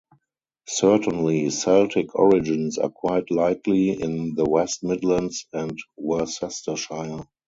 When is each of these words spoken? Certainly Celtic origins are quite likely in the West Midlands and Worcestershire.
Certainly 0.67 1.51
Celtic 1.51 2.15
origins 2.15 2.79
are 2.79 2.89
quite 2.89 3.29
likely 3.29 3.91
in 4.01 4.33
the 4.33 4.49
West 4.49 4.83
Midlands 4.83 5.45
and 5.53 5.77
Worcestershire. 5.95 7.27